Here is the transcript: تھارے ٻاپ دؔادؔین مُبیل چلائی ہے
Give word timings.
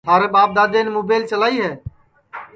تھارے 0.07 0.27
ٻاپ 0.33 0.49
دؔادؔین 0.55 0.87
مُبیل 0.95 1.21
چلائی 1.31 1.57
ہے 1.63 1.71